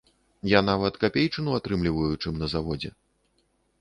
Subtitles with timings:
[0.51, 2.91] Я нават капейчыну атрымліваю, чым на заводзе.